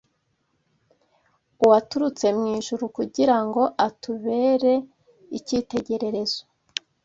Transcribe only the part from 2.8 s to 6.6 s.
kugira ngo atubere icyitegererezo